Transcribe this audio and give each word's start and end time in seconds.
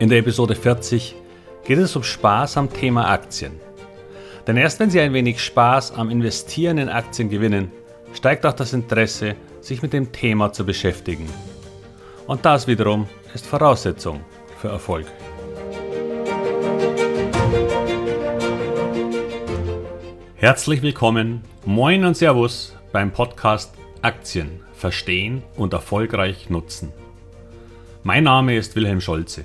In 0.00 0.08
der 0.08 0.18
Episode 0.18 0.54
40 0.54 1.16
geht 1.64 1.78
es 1.78 1.96
um 1.96 2.04
Spaß 2.04 2.56
am 2.56 2.72
Thema 2.72 3.10
Aktien. 3.10 3.58
Denn 4.46 4.56
erst 4.56 4.78
wenn 4.78 4.90
Sie 4.90 5.00
ein 5.00 5.12
wenig 5.12 5.42
Spaß 5.42 5.90
am 5.90 6.08
Investieren 6.08 6.78
in 6.78 6.88
Aktien 6.88 7.28
gewinnen, 7.28 7.72
steigt 8.14 8.46
auch 8.46 8.52
das 8.52 8.72
Interesse, 8.74 9.34
sich 9.60 9.82
mit 9.82 9.92
dem 9.92 10.12
Thema 10.12 10.52
zu 10.52 10.64
beschäftigen. 10.64 11.26
Und 12.28 12.44
das 12.44 12.68
wiederum 12.68 13.08
ist 13.34 13.44
Voraussetzung 13.44 14.20
für 14.58 14.68
Erfolg. 14.68 15.06
Herzlich 20.36 20.80
willkommen, 20.80 21.42
moin 21.66 22.04
und 22.04 22.16
Servus 22.16 22.76
beim 22.92 23.10
Podcast 23.10 23.74
Aktien 24.02 24.60
verstehen 24.74 25.42
und 25.56 25.72
erfolgreich 25.72 26.50
nutzen. 26.50 26.92
Mein 28.04 28.22
Name 28.22 28.56
ist 28.56 28.76
Wilhelm 28.76 29.00
Scholze. 29.00 29.44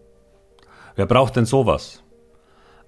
Wer 0.95 1.05
braucht 1.05 1.35
denn 1.35 1.45
sowas? 1.45 2.03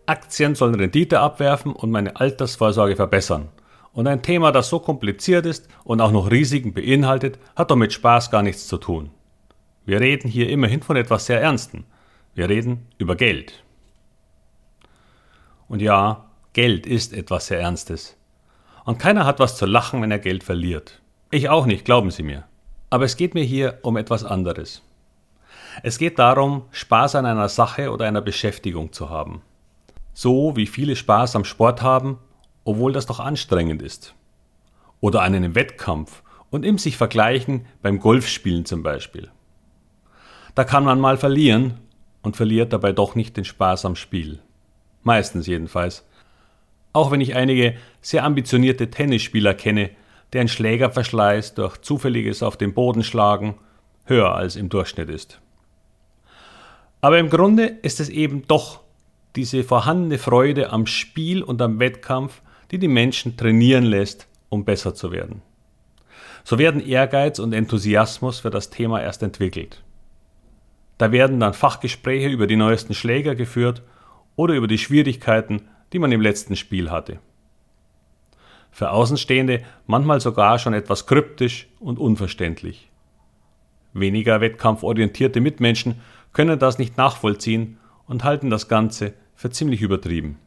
Aktien 0.05 0.55
sollen 0.55 0.75
Rendite 0.75 1.19
abwerfen 1.19 1.73
und 1.73 1.91
meine 1.91 2.15
Altersvorsorge 2.17 2.95
verbessern. 2.95 3.49
Und 3.93 4.07
ein 4.07 4.21
Thema, 4.21 4.51
das 4.51 4.69
so 4.69 4.79
kompliziert 4.79 5.45
ist 5.45 5.67
und 5.83 6.01
auch 6.01 6.11
noch 6.11 6.31
Risiken 6.31 6.73
beinhaltet, 6.73 7.39
hat 7.55 7.71
doch 7.71 7.75
mit 7.75 7.93
Spaß 7.93 8.31
gar 8.31 8.41
nichts 8.41 8.67
zu 8.67 8.77
tun. 8.77 9.11
Wir 9.85 9.99
reden 9.99 10.29
hier 10.29 10.49
immerhin 10.49 10.81
von 10.81 10.97
etwas 10.97 11.25
sehr 11.25 11.41
Ernstem. 11.41 11.83
Wir 12.33 12.49
reden 12.49 12.87
über 12.97 13.15
Geld. 13.15 13.63
Und 15.67 15.81
ja, 15.81 16.25
Geld 16.53 16.85
ist 16.85 17.13
etwas 17.13 17.47
sehr 17.47 17.59
Ernstes. 17.59 18.17
Und 18.85 18.99
keiner 18.99 19.25
hat 19.25 19.39
was 19.39 19.57
zu 19.57 19.65
lachen, 19.65 20.01
wenn 20.01 20.11
er 20.11 20.19
Geld 20.19 20.43
verliert. 20.43 21.01
Ich 21.31 21.49
auch 21.49 21.65
nicht, 21.65 21.85
glauben 21.85 22.11
Sie 22.11 22.23
mir. 22.23 22.43
Aber 22.89 23.05
es 23.05 23.17
geht 23.17 23.33
mir 23.33 23.43
hier 23.43 23.79
um 23.83 23.97
etwas 23.97 24.23
anderes. 24.23 24.81
Es 25.81 25.97
geht 25.97 26.19
darum, 26.19 26.63
Spaß 26.71 27.15
an 27.15 27.25
einer 27.25 27.49
Sache 27.49 27.91
oder 27.91 28.05
einer 28.05 28.21
Beschäftigung 28.21 28.91
zu 28.91 29.09
haben. 29.09 29.41
So 30.13 30.55
wie 30.55 30.67
viele 30.67 30.95
Spaß 30.95 31.35
am 31.35 31.45
Sport 31.45 31.81
haben, 31.81 32.19
obwohl 32.65 32.93
das 32.93 33.05
doch 33.05 33.19
anstrengend 33.19 33.81
ist. 33.81 34.13
Oder 34.99 35.23
an 35.23 35.33
einem 35.33 35.55
Wettkampf 35.55 36.21
und 36.51 36.63
im 36.63 36.77
sich 36.77 36.97
vergleichen 36.97 37.65
beim 37.81 37.99
Golfspielen 37.99 38.65
zum 38.65 38.83
Beispiel. 38.83 39.31
Da 40.55 40.63
kann 40.63 40.83
man 40.83 40.99
mal 40.99 41.17
verlieren 41.17 41.79
und 42.21 42.37
verliert 42.37 42.71
dabei 42.73 42.91
doch 42.91 43.15
nicht 43.15 43.35
den 43.37 43.45
Spaß 43.45 43.85
am 43.85 43.95
Spiel. 43.95 44.39
Meistens 45.01 45.47
jedenfalls. 45.47 46.07
Auch 46.93 47.09
wenn 47.09 47.21
ich 47.21 47.35
einige 47.35 47.75
sehr 48.01 48.23
ambitionierte 48.23 48.91
Tennisspieler 48.91 49.55
kenne, 49.55 49.89
deren 50.31 50.47
Schlägerverschleiß 50.47 51.55
durch 51.55 51.77
zufälliges 51.79 52.43
auf 52.43 52.55
den 52.55 52.73
Boden 52.73 53.03
schlagen 53.03 53.55
höher 54.05 54.35
als 54.35 54.55
im 54.55 54.69
Durchschnitt 54.69 55.09
ist. 55.09 55.39
Aber 57.03 57.19
im 57.19 57.29
Grunde 57.29 57.65
ist 57.65 57.99
es 57.99 58.07
eben 58.07 58.47
doch 58.47 58.79
diese 59.35 59.65
vorhandene 59.65 60.17
Freude 60.17 60.71
am 60.71 60.87
Spiel 60.87 61.43
und 61.43 61.61
am 61.61 61.77
Wettkampf, 61.77 62.41
die 62.71 62.79
die 62.79 62.87
Menschen 62.87 63.35
trainieren 63.35 63.83
lässt, 63.83 64.29
um 64.47 64.63
besser 64.63 64.95
zu 64.95 65.11
werden. 65.11 65.41
So 66.45 66.57
werden 66.59 66.79
Ehrgeiz 66.79 67.39
und 67.39 67.51
Enthusiasmus 67.51 68.39
für 68.39 68.51
das 68.51 68.69
Thema 68.69 69.01
erst 69.01 69.21
entwickelt. 69.21 69.83
Da 70.97 71.11
werden 71.11 71.41
dann 71.41 71.53
Fachgespräche 71.53 72.29
über 72.29 72.47
die 72.47 72.55
neuesten 72.55 72.93
Schläger 72.93 73.35
geführt 73.35 73.81
oder 74.37 74.53
über 74.53 74.67
die 74.67 74.77
Schwierigkeiten, 74.77 75.67
die 75.91 75.99
man 75.99 76.13
im 76.13 76.21
letzten 76.21 76.55
Spiel 76.55 76.89
hatte. 76.89 77.19
Für 78.71 78.91
Außenstehende 78.91 79.61
manchmal 79.87 80.21
sogar 80.21 80.57
schon 80.57 80.73
etwas 80.73 81.05
kryptisch 81.05 81.67
und 81.81 81.99
unverständlich. 81.99 82.89
Weniger 83.91 84.39
wettkampforientierte 84.39 85.41
Mitmenschen 85.41 85.99
können 86.33 86.59
das 86.59 86.77
nicht 86.77 86.97
nachvollziehen 86.97 87.79
und 88.07 88.23
halten 88.23 88.49
das 88.49 88.67
Ganze 88.67 89.13
für 89.35 89.49
ziemlich 89.49 89.81
übertrieben. 89.81 90.37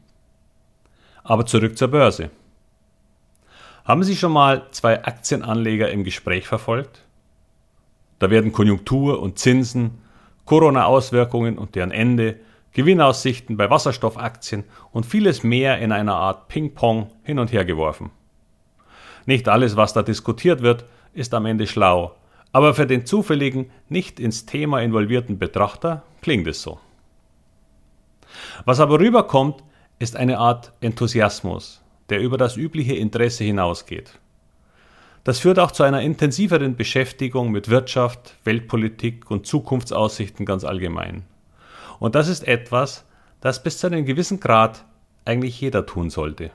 Aber 1.23 1.45
zurück 1.45 1.77
zur 1.77 1.87
Börse. 1.89 2.29
Haben 3.83 4.03
Sie 4.03 4.15
schon 4.15 4.33
mal 4.33 4.67
zwei 4.71 5.03
Aktienanleger 5.03 5.89
im 5.89 6.03
Gespräch 6.03 6.47
verfolgt? 6.47 7.03
Da 8.19 8.29
werden 8.29 8.51
Konjunktur 8.51 9.21
und 9.21 9.39
Zinsen, 9.39 10.01
Corona-Auswirkungen 10.45 11.57
und 11.57 11.75
deren 11.75 11.91
Ende, 11.91 12.37
Gewinnaussichten 12.73 13.57
bei 13.57 13.69
Wasserstoffaktien 13.69 14.63
und 14.91 15.05
vieles 15.05 15.43
mehr 15.43 15.79
in 15.79 15.91
einer 15.91 16.15
Art 16.15 16.47
Ping-Pong 16.47 17.11
hin 17.23 17.39
und 17.39 17.51
her 17.51 17.65
geworfen. 17.65 18.11
Nicht 19.25 19.49
alles, 19.49 19.75
was 19.75 19.93
da 19.93 20.03
diskutiert 20.03 20.61
wird, 20.61 20.85
ist 21.13 21.33
am 21.33 21.45
Ende 21.45 21.65
schlau, 21.65 22.15
aber 22.51 22.73
für 22.73 22.87
den 22.87 23.05
zufälligen, 23.05 23.69
nicht 23.89 24.19
ins 24.19 24.45
Thema 24.45 24.81
involvierten 24.81 25.37
Betrachter 25.37 26.03
klingt 26.21 26.47
es 26.47 26.61
so. 26.61 26.79
Was 28.65 28.79
aber 28.79 28.99
rüberkommt, 28.99 29.63
ist 29.99 30.15
eine 30.15 30.37
Art 30.37 30.73
Enthusiasmus, 30.81 31.81
der 32.09 32.19
über 32.19 32.37
das 32.37 32.57
übliche 32.57 32.95
Interesse 32.95 33.43
hinausgeht. 33.43 34.19
Das 35.23 35.39
führt 35.39 35.59
auch 35.59 35.71
zu 35.71 35.83
einer 35.83 36.01
intensiveren 36.01 36.75
Beschäftigung 36.75 37.51
mit 37.51 37.69
Wirtschaft, 37.69 38.35
Weltpolitik 38.45 39.29
und 39.29 39.45
Zukunftsaussichten 39.45 40.45
ganz 40.45 40.63
allgemein. 40.63 41.23
Und 41.99 42.15
das 42.15 42.27
ist 42.27 42.47
etwas, 42.47 43.05
das 43.41 43.61
bis 43.61 43.79
zu 43.79 43.87
einem 43.87 44.05
gewissen 44.05 44.39
Grad 44.39 44.85
eigentlich 45.25 45.59
jeder 45.59 45.85
tun 45.85 46.09
sollte. 46.09 46.51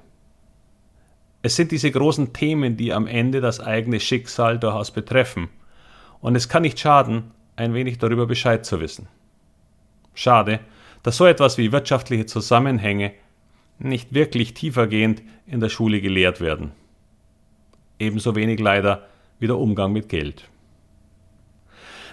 Es 1.42 1.56
sind 1.56 1.72
diese 1.72 1.90
großen 1.90 2.32
Themen, 2.32 2.76
die 2.76 2.92
am 2.92 3.06
Ende 3.06 3.40
das 3.40 3.60
eigene 3.60 4.00
Schicksal 4.00 4.58
durchaus 4.58 4.90
betreffen– 4.90 5.48
und 6.22 6.36
es 6.36 6.48
kann 6.48 6.62
nicht 6.62 6.80
schaden, 6.80 7.32
ein 7.56 7.74
wenig 7.74 7.98
darüber 7.98 8.26
Bescheid 8.26 8.64
zu 8.64 8.80
wissen. 8.80 9.08
Schade, 10.14 10.60
dass 11.02 11.18
so 11.18 11.26
etwas 11.26 11.58
wie 11.58 11.72
wirtschaftliche 11.72 12.24
Zusammenhänge 12.24 13.12
nicht 13.78 14.14
wirklich 14.14 14.54
tiefergehend 14.54 15.22
in 15.46 15.60
der 15.60 15.68
Schule 15.68 16.00
gelehrt 16.00 16.40
werden. 16.40 16.72
Ebenso 17.98 18.34
wenig 18.34 18.60
leider 18.60 19.06
wie 19.38 19.48
der 19.48 19.58
Umgang 19.58 19.92
mit 19.92 20.08
Geld. 20.08 20.48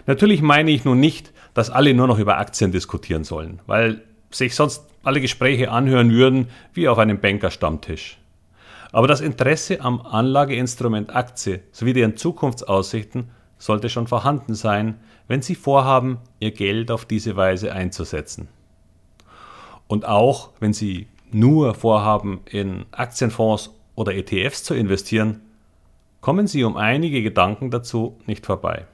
Natürlich 0.07 0.41
meine 0.41 0.71
ich 0.71 0.85
nun 0.85 0.99
nicht, 0.99 1.31
dass 1.53 1.69
alle 1.69 1.93
nur 1.93 2.07
noch 2.07 2.19
über 2.19 2.37
Aktien 2.37 2.71
diskutieren 2.71 3.23
sollen, 3.23 3.61
weil 3.67 4.03
sich 4.31 4.55
sonst 4.55 4.85
alle 5.03 5.21
Gespräche 5.21 5.71
anhören 5.71 6.11
würden 6.11 6.47
wie 6.73 6.87
auf 6.87 6.97
einem 6.97 7.19
Bankerstammtisch. 7.19 8.17
Aber 8.91 9.07
das 9.07 9.21
Interesse 9.21 9.81
am 9.81 10.01
Anlageinstrument 10.01 11.15
Aktie 11.15 11.61
sowie 11.71 11.93
deren 11.93 12.17
Zukunftsaussichten 12.17 13.29
sollte 13.59 13.89
schon 13.89 14.07
vorhanden 14.07 14.55
sein, 14.55 14.99
wenn 15.27 15.43
Sie 15.43 15.53
vorhaben, 15.53 16.17
Ihr 16.39 16.51
Geld 16.51 16.89
auf 16.89 17.05
diese 17.05 17.35
Weise 17.35 17.71
einzusetzen. 17.71 18.47
Und 19.87 20.05
auch 20.05 20.49
wenn 20.59 20.73
Sie 20.73 21.07
nur 21.31 21.75
vorhaben, 21.75 22.41
in 22.49 22.85
Aktienfonds 22.91 23.75
oder 23.93 24.15
ETFs 24.15 24.63
zu 24.63 24.73
investieren, 24.73 25.41
kommen 26.21 26.47
Sie 26.47 26.63
um 26.63 26.77
einige 26.77 27.21
Gedanken 27.21 27.69
dazu 27.69 28.17
nicht 28.25 28.45
vorbei. 28.45 28.87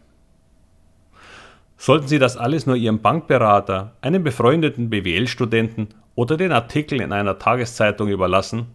Sollten 1.77 2.07
Sie 2.07 2.19
das 2.19 2.38
alles 2.38 2.65
nur 2.65 2.75
Ihrem 2.75 3.01
Bankberater, 3.01 3.94
einem 4.01 4.23
befreundeten 4.23 4.89
BWL-Studenten 4.89 5.89
oder 6.15 6.38
den 6.38 6.51
Artikel 6.51 7.01
in 7.01 7.12
einer 7.12 7.38
Tageszeitung 7.38 8.07
überlassen, 8.07 8.67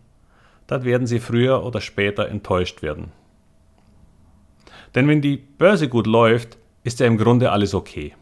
dann 0.66 0.84
werden 0.84 1.06
Sie 1.06 1.18
früher 1.18 1.64
oder 1.64 1.80
später 1.80 2.28
enttäuscht 2.28 2.82
werden. 2.82 3.12
Denn 4.94 5.08
wenn 5.08 5.20
die 5.20 5.36
Börse 5.36 5.88
gut 5.88 6.06
läuft, 6.06 6.58
ist 6.82 7.00
ja 7.00 7.06
im 7.06 7.18
Grunde 7.18 7.52
alles 7.52 7.74
okay. 7.74 8.14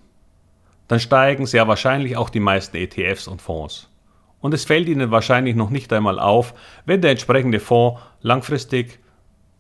Dann 0.88 1.00
steigen 1.00 1.46
sehr 1.46 1.68
wahrscheinlich 1.68 2.16
auch 2.16 2.30
die 2.30 2.40
meisten 2.40 2.76
ETFs 2.76 3.28
und 3.28 3.42
Fonds. 3.42 3.90
Und 4.40 4.54
es 4.54 4.64
fällt 4.64 4.88
Ihnen 4.88 5.10
wahrscheinlich 5.10 5.56
noch 5.56 5.70
nicht 5.70 5.92
einmal 5.92 6.18
auf, 6.18 6.54
wenn 6.86 7.00
der 7.00 7.10
entsprechende 7.10 7.60
Fonds 7.60 8.00
langfristig 8.20 9.00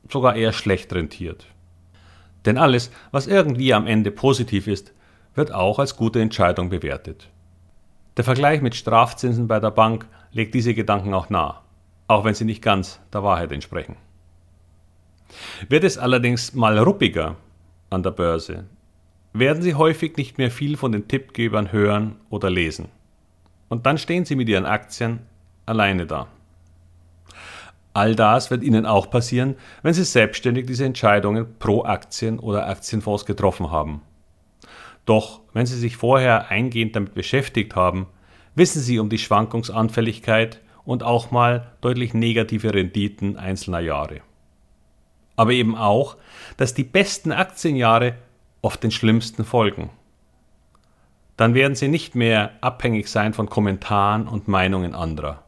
sogar 0.08 0.36
eher 0.36 0.52
schlecht 0.52 0.92
rentiert. 0.92 1.46
Denn 2.44 2.56
alles, 2.56 2.90
was 3.10 3.26
irgendwie 3.26 3.74
am 3.74 3.86
Ende 3.86 4.10
positiv 4.10 4.66
ist, 4.66 4.92
wird 5.34 5.52
auch 5.52 5.78
als 5.78 5.96
gute 5.96 6.20
Entscheidung 6.20 6.70
bewertet. 6.70 7.28
Der 8.16 8.24
Vergleich 8.24 8.62
mit 8.62 8.74
Strafzinsen 8.74 9.48
bei 9.48 9.60
der 9.60 9.70
Bank 9.70 10.06
legt 10.32 10.54
diese 10.54 10.74
Gedanken 10.74 11.14
auch 11.14 11.30
nahe, 11.30 11.56
auch 12.06 12.24
wenn 12.24 12.34
sie 12.34 12.44
nicht 12.44 12.62
ganz 12.62 13.00
der 13.12 13.22
Wahrheit 13.22 13.52
entsprechen. 13.52 13.96
Wird 15.68 15.84
es 15.84 15.98
allerdings 15.98 16.54
mal 16.54 16.78
ruppiger 16.78 17.36
an 17.90 18.02
der 18.02 18.10
Börse, 18.10 18.64
werden 19.32 19.62
Sie 19.62 19.74
häufig 19.74 20.16
nicht 20.16 20.38
mehr 20.38 20.50
viel 20.50 20.76
von 20.76 20.92
den 20.92 21.08
Tippgebern 21.08 21.72
hören 21.72 22.16
oder 22.30 22.50
lesen. 22.50 22.88
Und 23.68 23.86
dann 23.86 23.98
stehen 23.98 24.24
Sie 24.24 24.36
mit 24.36 24.48
Ihren 24.48 24.66
Aktien 24.66 25.20
alleine 25.66 26.06
da. 26.06 26.28
All 27.92 28.14
das 28.14 28.50
wird 28.50 28.62
Ihnen 28.62 28.86
auch 28.86 29.10
passieren, 29.10 29.56
wenn 29.82 29.94
Sie 29.94 30.04
selbstständig 30.04 30.66
diese 30.66 30.84
Entscheidungen 30.84 31.46
pro 31.58 31.84
Aktien 31.84 32.38
oder 32.38 32.68
Aktienfonds 32.68 33.26
getroffen 33.26 33.70
haben. 33.70 34.02
Doch 35.04 35.40
wenn 35.52 35.66
Sie 35.66 35.78
sich 35.78 35.96
vorher 35.96 36.48
eingehend 36.48 36.94
damit 36.94 37.14
beschäftigt 37.14 37.74
haben, 37.74 38.06
wissen 38.54 38.80
Sie 38.80 38.98
um 38.98 39.08
die 39.08 39.18
Schwankungsanfälligkeit 39.18 40.60
und 40.84 41.02
auch 41.02 41.30
mal 41.30 41.72
deutlich 41.80 42.14
negative 42.14 42.72
Renditen 42.72 43.36
einzelner 43.36 43.80
Jahre. 43.80 44.20
Aber 45.38 45.52
eben 45.52 45.76
auch, 45.76 46.16
dass 46.56 46.74
die 46.74 46.82
besten 46.82 47.30
Aktienjahre 47.30 48.14
oft 48.60 48.82
den 48.82 48.90
schlimmsten 48.90 49.44
folgen. 49.44 49.90
Dann 51.36 51.54
werden 51.54 51.76
Sie 51.76 51.86
nicht 51.86 52.16
mehr 52.16 52.50
abhängig 52.60 53.06
sein 53.08 53.32
von 53.32 53.48
Kommentaren 53.48 54.26
und 54.26 54.48
Meinungen 54.48 54.96
anderer. 54.96 55.44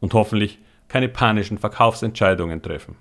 Und 0.00 0.14
hoffentlich 0.14 0.58
keine 0.88 1.10
panischen 1.10 1.58
Verkaufsentscheidungen 1.58 2.62
treffen. 2.62 2.96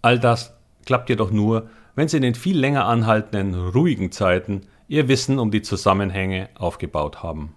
All 0.00 0.20
das 0.20 0.56
klappt 0.86 1.08
jedoch 1.08 1.32
nur, 1.32 1.68
wenn 1.96 2.06
Sie 2.06 2.18
in 2.18 2.22
den 2.22 2.36
viel 2.36 2.56
länger 2.56 2.86
anhaltenden, 2.86 3.70
ruhigen 3.70 4.12
Zeiten 4.12 4.68
Ihr 4.86 5.08
Wissen 5.08 5.40
um 5.40 5.50
die 5.50 5.62
Zusammenhänge 5.62 6.50
aufgebaut 6.54 7.24
haben. 7.24 7.56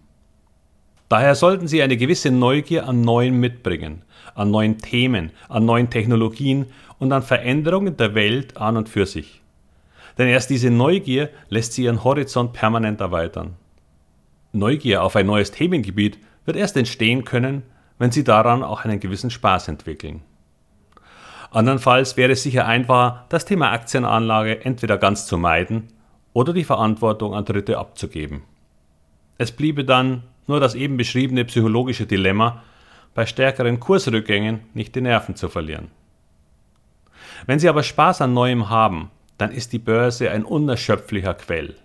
Daher 1.10 1.36
sollten 1.36 1.68
Sie 1.68 1.82
eine 1.82 1.98
gewisse 1.98 2.32
Neugier 2.32 2.88
an 2.88 3.02
Neuen 3.02 3.40
mitbringen, 3.40 4.02
an 4.36 4.52
neuen 4.52 4.78
Themen, 4.78 5.32
an 5.48 5.66
neuen 5.66 5.90
Technologien 5.90 6.66
und 7.00 7.12
an 7.14 7.24
Veränderungen 7.24 7.96
der 7.96 8.14
Welt 8.14 8.58
an 8.58 8.76
und 8.76 8.90
für 8.90 9.06
sich. 9.06 9.42
Denn 10.18 10.28
erst 10.28 10.50
diese 10.50 10.70
Neugier 10.70 11.30
lässt 11.50 11.74
Sie 11.74 11.84
Ihren 11.84 12.04
Horizont 12.04 12.54
permanent 12.54 13.00
erweitern. 13.00 13.56
Neugier 14.52 15.04
auf 15.04 15.16
ein 15.16 15.28
neues 15.28 15.52
Themengebiet 15.52 16.18
wird 16.46 16.58
erst 16.58 16.76
entstehen 16.78 17.24
können, 17.24 17.64
wenn 18.00 18.12
sie 18.12 18.24
daran 18.24 18.64
auch 18.64 18.86
einen 18.86 19.00
gewissen 19.00 19.30
Spaß 19.30 19.68
entwickeln. 19.68 20.22
Andernfalls 21.52 22.18
wäre 22.18 22.34
es 22.34 22.44
sicher 22.44 22.66
einfacher, 22.66 23.26
das 23.30 23.46
Thema 23.46 23.72
Aktienanlage 23.72 24.66
entweder 24.66 24.98
ganz 24.98 25.26
zu 25.26 25.38
meiden 25.38 25.88
oder 26.34 26.54
die 26.54 26.64
Verantwortung 26.64 27.34
an 27.34 27.46
Dritte 27.46 27.78
abzugeben. 27.78 28.44
Es 29.38 29.52
bliebe 29.52 29.86
dann 29.86 30.24
nur 30.48 30.60
das 30.60 30.76
eben 30.76 30.98
beschriebene 30.98 31.46
psychologische 31.46 32.06
Dilemma, 32.06 32.64
bei 33.14 33.26
stärkeren 33.26 33.80
Kursrückgängen 33.80 34.62
nicht 34.74 34.96
die 34.96 35.02
Nerven 35.02 35.36
zu 35.36 35.50
verlieren. 35.50 35.92
Wenn 37.46 37.60
Sie 37.60 37.70
aber 37.70 37.84
Spaß 37.84 38.22
an 38.22 38.34
Neuem 38.34 38.70
haben, 38.70 39.12
dann 39.38 39.52
ist 39.52 39.74
die 39.74 39.80
Börse 39.80 40.32
ein 40.32 40.44
unerschöpflicher 40.44 41.34
Quell. 41.34 41.76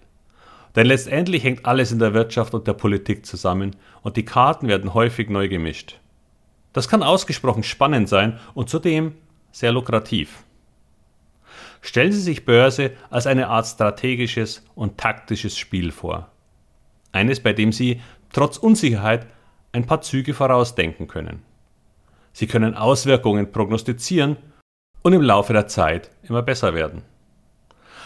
Denn 0.75 0.87
letztendlich 0.87 1.45
hängt 1.45 1.67
alles 1.67 1.93
in 1.93 1.99
der 1.99 2.15
Wirtschaft 2.15 2.55
und 2.55 2.67
der 2.67 2.73
Politik 2.73 3.27
zusammen 3.27 3.77
und 4.03 4.17
die 4.17 4.25
Karten 4.25 4.69
werden 4.69 4.95
häufig 4.95 5.29
neu 5.29 5.49
gemischt. 5.49 5.99
Das 6.73 6.89
kann 6.89 7.03
ausgesprochen 7.03 7.63
spannend 7.63 8.09
sein 8.09 8.39
und 8.55 8.71
zudem 8.71 9.15
sehr 9.51 9.73
lukrativ. 9.73 10.45
Stellen 11.83 12.13
Sie 12.13 12.21
sich 12.21 12.47
Börse 12.47 12.93
als 13.11 13.27
eine 13.27 13.49
Art 13.49 13.67
strategisches 13.67 14.65
und 14.75 14.97
taktisches 14.99 15.59
Spiel 15.59 15.91
vor. 15.91 16.32
Eines, 17.13 17.41
bei 17.41 17.53
dem 17.53 17.73
Sie 17.73 18.01
trotz 18.33 18.57
Unsicherheit 18.57 19.27
ein 19.73 19.87
paar 19.87 20.01
Züge 20.01 20.35
vorausdenken 20.35 21.07
können. 21.07 21.43
Sie 22.33 22.47
können 22.47 22.75
Auswirkungen 22.75 23.53
prognostizieren 23.53 24.37
und 25.03 25.13
im 25.13 25.23
Laufe 25.23 25.53
der 25.53 25.67
Zeit 25.67 26.11
immer 26.23 26.43
besser 26.43 26.75
werden. 26.75 27.03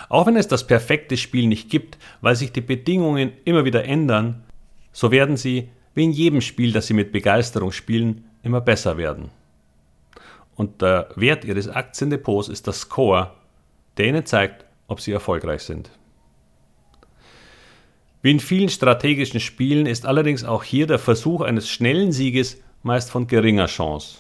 Auch 0.09 0.27
wenn 0.27 0.37
es 0.37 0.49
das 0.49 0.67
perfekte 0.67 1.17
Spiel 1.17 1.47
nicht 1.47 1.71
gibt, 1.71 1.99
weil 2.21 2.37
sich 2.37 2.53
die 2.53 2.61
Bedingungen 2.61 3.33
immer 3.45 3.65
wieder 3.65 3.85
ändern, 3.85 4.45
so 4.93 5.11
werden 5.11 5.37
Sie, 5.37 5.69
wie 5.95 6.05
in 6.05 6.13
jedem 6.13 6.41
Spiel, 6.41 6.73
das 6.73 6.87
Sie 6.87 6.95
mit 6.95 7.13
Begeisterung 7.13 7.73
spielen, 7.73 8.25
immer 8.43 8.61
besser 8.61 8.97
werden. 8.97 9.31
Und 10.55 10.81
der 10.81 11.09
Wert 11.17 11.45
Ihres 11.45 11.69
Aktiendepots 11.69 12.49
ist 12.49 12.67
der 12.67 12.75
Score, 12.75 13.33
der 13.97 14.07
Ihnen 14.07 14.25
zeigt, 14.25 14.65
ob 14.89 15.01
Sie 15.01 15.13
erfolgreich 15.13 15.63
sind. 15.63 15.91
Wie 18.27 18.33
in 18.33 18.41
vielen 18.41 18.71
strategischen 18.71 19.39
Spielen 19.39 19.87
ist 19.87 20.05
allerdings 20.05 20.43
auch 20.43 20.65
hier 20.65 20.89
der 20.89 20.99
Versuch 20.99 21.43
eines 21.43 21.69
schnellen 21.69 22.11
Sieges 22.11 22.61
meist 22.83 23.09
von 23.09 23.29
geringer 23.29 23.67
Chance 23.67 24.19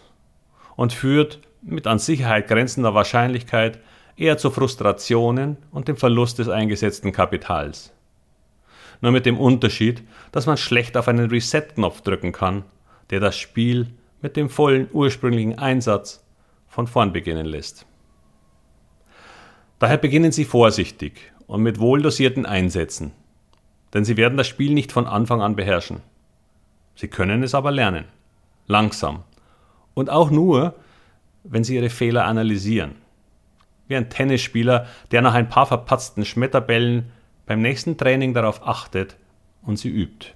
und 0.76 0.93
führt 0.93 1.41
mit 1.61 1.88
an 1.88 1.99
Sicherheit 1.99 2.47
grenzender 2.47 2.94
Wahrscheinlichkeit 2.94 3.81
eher 4.17 4.38
zu 4.38 4.53
Frustrationen 4.53 5.56
und 5.73 5.88
dem 5.88 5.97
Verlust 5.97 6.38
des 6.38 6.49
eingesetzten 6.49 7.11
Kapitals. 7.11 7.93
Nur 9.00 9.11
mit 9.11 9.26
dem 9.26 9.41
Unterschied, 9.41 10.05
dass 10.31 10.47
man 10.47 10.56
schlecht 10.56 10.97
auf 10.97 11.08
einen 11.08 11.29
Reset-Knopf 11.29 12.03
drücken 12.03 12.31
kann, 12.31 12.62
der 13.11 13.19
das 13.19 13.37
Spiel 13.37 13.88
mit 14.23 14.37
dem 14.37 14.50
vollen 14.50 14.87
ursprünglichen 14.93 15.58
Einsatz 15.58 16.25
von 16.69 16.87
vorn 16.87 17.12
beginnen 17.12 17.47
lässt. 17.47 17.87
Daher 19.81 19.99
beginnen 19.99 20.31
Sie 20.31 20.44
vorsichtig 20.44 21.32
und 21.49 21.64
mit 21.64 21.81
wohldosierten 21.81 22.47
Einsätzen, 22.47 23.11
denn 23.96 24.04
Sie 24.04 24.19
werden 24.19 24.37
das 24.37 24.46
Spiel 24.46 24.75
nicht 24.75 24.93
von 24.93 25.06
Anfang 25.06 25.40
an 25.40 25.56
beherrschen. 25.56 26.02
Sie 26.96 27.08
können 27.08 27.43
es 27.43 27.54
aber 27.54 27.70
lernen, 27.70 28.04
langsam 28.66 29.25
und 29.94 30.10
auch 30.10 30.31
nur, 30.31 30.75
wenn 31.44 31.64
Sie 31.64 31.76
Ihre 31.76 31.88
Fehler 31.88 32.26
analysieren. 32.26 32.96
Wie 33.88 33.96
ein 33.96 34.10
Tennisspieler, 34.10 34.87
der 35.12 35.22
nach 35.22 35.32
ein 35.32 35.48
paar 35.48 35.64
verpatzten 35.64 36.26
Schmetterbällen 36.26 37.10
beim 37.46 37.62
nächsten 37.62 37.96
Training 37.96 38.34
darauf 38.34 38.66
achtet 38.66 39.16
und 39.62 39.78
sie 39.78 39.88
übt. 39.88 40.34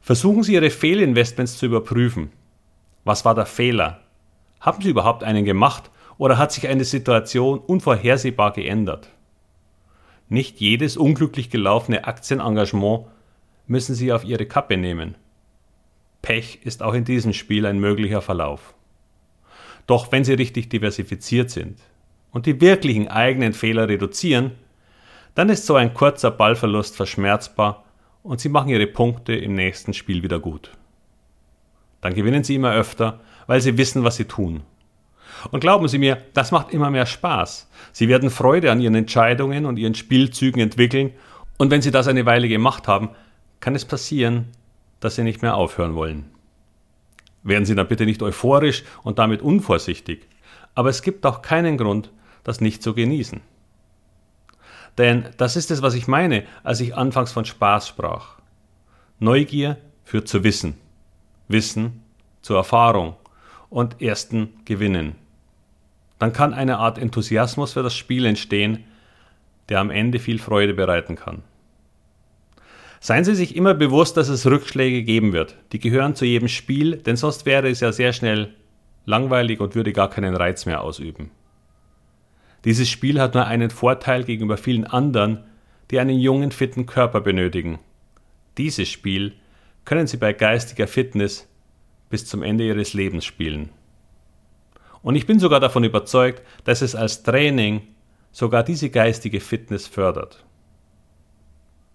Versuchen 0.00 0.42
Sie 0.42 0.54
Ihre 0.54 0.70
Fehlinvestments 0.70 1.56
zu 1.56 1.66
überprüfen. 1.66 2.32
Was 3.04 3.24
war 3.24 3.36
der 3.36 3.46
Fehler? 3.46 4.00
Haben 4.60 4.82
Sie 4.82 4.90
überhaupt 4.90 5.22
einen 5.22 5.44
gemacht 5.44 5.88
oder 6.16 6.36
hat 6.36 6.50
sich 6.50 6.66
eine 6.66 6.84
Situation 6.84 7.60
unvorhersehbar 7.60 8.54
geändert? 8.54 9.08
Nicht 10.28 10.60
jedes 10.60 10.96
unglücklich 10.96 11.50
gelaufene 11.50 12.06
Aktienengagement 12.06 13.06
müssen 13.66 13.94
Sie 13.94 14.12
auf 14.12 14.24
Ihre 14.24 14.46
Kappe 14.46 14.76
nehmen. 14.76 15.14
Pech 16.22 16.60
ist 16.64 16.82
auch 16.82 16.94
in 16.94 17.04
diesem 17.04 17.32
Spiel 17.32 17.64
ein 17.66 17.78
möglicher 17.78 18.20
Verlauf. 18.20 18.74
Doch 19.86 20.12
wenn 20.12 20.24
Sie 20.24 20.34
richtig 20.34 20.68
diversifiziert 20.68 21.50
sind 21.50 21.80
und 22.30 22.46
die 22.46 22.60
wirklichen 22.60 23.08
eigenen 23.08 23.52
Fehler 23.54 23.88
reduzieren, 23.88 24.52
dann 25.34 25.48
ist 25.48 25.66
so 25.66 25.76
ein 25.76 25.94
kurzer 25.94 26.30
Ballverlust 26.30 26.96
verschmerzbar 26.96 27.84
und 28.22 28.40
sie 28.40 28.48
machen 28.48 28.70
ihre 28.70 28.86
Punkte 28.86 29.34
im 29.34 29.54
nächsten 29.54 29.94
Spiel 29.94 30.22
wieder 30.22 30.40
gut. 30.40 30.72
Dann 32.00 32.14
gewinnen 32.14 32.44
sie 32.44 32.56
immer 32.56 32.72
öfter, 32.72 33.20
weil 33.46 33.60
sie 33.60 33.78
wissen, 33.78 34.04
was 34.04 34.16
sie 34.16 34.24
tun. 34.24 34.62
Und 35.50 35.60
glauben 35.60 35.88
Sie 35.88 35.98
mir, 35.98 36.18
das 36.34 36.50
macht 36.50 36.72
immer 36.72 36.90
mehr 36.90 37.06
Spaß. 37.06 37.68
Sie 37.92 38.08
werden 38.08 38.30
Freude 38.30 38.70
an 38.72 38.80
Ihren 38.80 38.94
Entscheidungen 38.94 39.66
und 39.66 39.78
Ihren 39.78 39.94
Spielzügen 39.94 40.60
entwickeln 40.60 41.12
und 41.58 41.70
wenn 41.70 41.82
Sie 41.82 41.90
das 41.90 42.08
eine 42.08 42.24
Weile 42.24 42.48
gemacht 42.48 42.88
haben, 42.88 43.10
kann 43.60 43.74
es 43.74 43.84
passieren, 43.84 44.46
dass 45.00 45.16
Sie 45.16 45.24
nicht 45.24 45.42
mehr 45.42 45.56
aufhören 45.56 45.94
wollen. 45.94 46.30
Werden 47.42 47.66
Sie 47.66 47.74
dann 47.74 47.88
bitte 47.88 48.06
nicht 48.06 48.22
euphorisch 48.22 48.84
und 49.02 49.18
damit 49.18 49.42
unvorsichtig, 49.42 50.26
aber 50.74 50.88
es 50.88 51.02
gibt 51.02 51.26
auch 51.26 51.42
keinen 51.42 51.76
Grund, 51.76 52.12
das 52.44 52.60
nicht 52.60 52.82
zu 52.82 52.94
genießen. 52.94 53.40
Denn 54.96 55.28
das 55.36 55.56
ist 55.56 55.70
es, 55.70 55.82
was 55.82 55.94
ich 55.94 56.08
meine, 56.08 56.44
als 56.62 56.80
ich 56.80 56.96
anfangs 56.96 57.32
von 57.32 57.44
Spaß 57.44 57.88
sprach. 57.88 58.38
Neugier 59.18 59.76
führt 60.04 60.28
zu 60.28 60.44
Wissen, 60.44 60.74
Wissen 61.48 62.02
zu 62.42 62.54
Erfahrung 62.54 63.16
und 63.70 64.00
ersten 64.00 64.60
Gewinnen. 64.64 65.16
Dann 66.18 66.32
kann 66.32 66.54
eine 66.54 66.78
Art 66.78 66.98
Enthusiasmus 66.98 67.72
für 67.72 67.82
das 67.82 67.94
Spiel 67.94 68.26
entstehen, 68.26 68.84
der 69.68 69.80
am 69.80 69.90
Ende 69.90 70.18
viel 70.18 70.38
Freude 70.38 70.74
bereiten 70.74 71.16
kann. 71.16 71.42
Seien 73.00 73.24
Sie 73.24 73.34
sich 73.34 73.54
immer 73.54 73.74
bewusst, 73.74 74.16
dass 74.16 74.28
es 74.28 74.46
Rückschläge 74.46 75.04
geben 75.04 75.32
wird. 75.32 75.56
Die 75.72 75.78
gehören 75.78 76.16
zu 76.16 76.24
jedem 76.24 76.48
Spiel, 76.48 76.96
denn 76.96 77.16
sonst 77.16 77.46
wäre 77.46 77.68
es 77.68 77.80
ja 77.80 77.92
sehr 77.92 78.12
schnell 78.12 78.54
langweilig 79.04 79.60
und 79.60 79.74
würde 79.74 79.92
gar 79.92 80.10
keinen 80.10 80.34
Reiz 80.34 80.66
mehr 80.66 80.82
ausüben. 80.82 81.30
Dieses 82.64 82.88
Spiel 82.88 83.20
hat 83.20 83.34
nur 83.34 83.46
einen 83.46 83.70
Vorteil 83.70 84.24
gegenüber 84.24 84.56
vielen 84.56 84.84
anderen, 84.84 85.44
die 85.90 86.00
einen 86.00 86.18
jungen, 86.18 86.50
fitten 86.50 86.86
Körper 86.86 87.20
benötigen. 87.20 87.78
Dieses 88.58 88.88
Spiel 88.88 89.34
können 89.84 90.08
Sie 90.08 90.16
bei 90.16 90.32
geistiger 90.32 90.88
Fitness 90.88 91.48
bis 92.10 92.26
zum 92.26 92.42
Ende 92.42 92.66
Ihres 92.66 92.94
Lebens 92.94 93.24
spielen. 93.24 93.70
Und 95.02 95.14
ich 95.14 95.26
bin 95.26 95.38
sogar 95.38 95.60
davon 95.60 95.84
überzeugt, 95.84 96.42
dass 96.64 96.82
es 96.82 96.94
als 96.94 97.22
Training 97.22 97.82
sogar 98.32 98.62
diese 98.62 98.90
geistige 98.90 99.40
Fitness 99.40 99.86
fördert. 99.86 100.44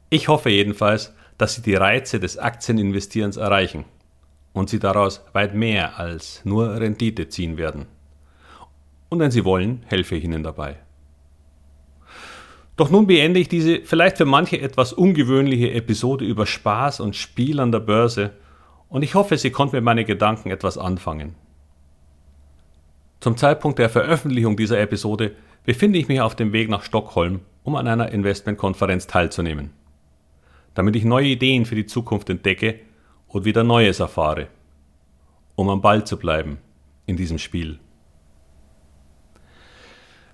Ich 0.10 0.28
hoffe 0.28 0.50
jedenfalls, 0.50 1.14
dass 1.38 1.56
Sie 1.56 1.62
die 1.62 1.76
Reize 1.76 2.20
des 2.20 2.38
Aktieninvestierens 2.38 3.38
erreichen 3.38 3.86
und 4.54 4.70
Sie 4.70 4.80
daraus 4.80 5.26
weit 5.34 5.56
mehr 5.56 6.00
als 6.00 6.42
nur 6.44 6.80
Rendite 6.80 7.30
ziehen 7.30 7.58
werden 7.58 7.88
und 9.14 9.20
wenn 9.20 9.30
Sie 9.30 9.46
wollen, 9.46 9.84
helfe 9.86 10.16
ich 10.16 10.24
Ihnen 10.24 10.42
dabei. 10.42 10.78
Doch 12.76 12.90
nun 12.90 13.06
beende 13.06 13.40
ich 13.40 13.48
diese 13.48 13.82
vielleicht 13.82 14.18
für 14.18 14.26
manche 14.26 14.60
etwas 14.60 14.92
ungewöhnliche 14.92 15.72
Episode 15.72 16.26
über 16.26 16.48
Spaß 16.48 17.00
und 17.00 17.16
Spiel 17.16 17.60
an 17.60 17.72
der 17.72 17.80
Börse 17.80 18.32
und 18.90 19.04
ich 19.04 19.14
hoffe, 19.14 19.38
Sie 19.38 19.52
konnten 19.52 19.76
mit 19.76 19.86
meinen 19.86 20.06
Gedanken 20.06 20.50
etwas 20.50 20.80
anfangen. 20.80 21.36
Zum 23.24 23.38
Zeitpunkt 23.38 23.80
der 23.80 23.88
Veröffentlichung 23.88 24.58
dieser 24.58 24.82
Episode 24.82 25.32
befinde 25.64 25.98
ich 25.98 26.10
mich 26.10 26.20
auf 26.20 26.36
dem 26.36 26.52
Weg 26.52 26.68
nach 26.68 26.84
Stockholm, 26.84 27.40
um 27.64 27.78
an 27.78 27.88
einer 27.88 28.12
Investmentkonferenz 28.12 29.08
teilzunehmen, 29.08 29.70
damit 30.74 30.98
ich 30.98 31.06
neue 31.06 31.28
Ideen 31.28 31.64
für 31.64 31.76
die 31.76 31.86
Zukunft 31.86 32.30
entdecke 32.30 32.82
und 33.30 33.46
wieder 33.46 33.64
Neues 33.64 34.02
erfahre, 34.02 34.48
um 35.56 35.70
am 35.70 35.80
Ball 35.80 36.04
zu 36.04 36.18
bleiben 36.18 36.58
in 37.06 37.16
diesem 37.16 37.38
Spiel. 37.38 37.80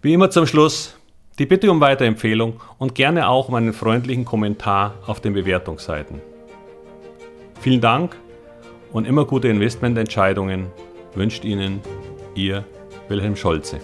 Wie 0.01 0.13
immer 0.13 0.31
zum 0.31 0.48
Schluss 0.48 0.98
die 1.38 1.46
Bitte 1.46 1.69
um 1.69 1.81
Weiterempfehlung 1.81 2.60
und 2.79 2.96
gerne 2.96 3.29
auch 3.29 3.50
um 3.50 3.53
einen 3.53 3.74
freundlichen 3.74 4.25
Kommentar 4.25 4.96
auf 5.05 5.22
den 5.22 5.34
Bewertungsseiten. 5.34 6.22
Vielen 7.62 7.81
Dank 7.81 8.17
und 8.91 9.05
immer 9.05 9.25
gute 9.25 9.48
Investmententscheidungen 9.48 10.72
wünscht 11.13 11.46
Ihnen 11.46 11.81
Ihr 12.34 12.65
Wilhelm 13.10 13.36
Scholze. 13.36 13.80